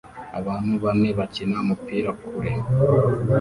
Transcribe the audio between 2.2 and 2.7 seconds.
kure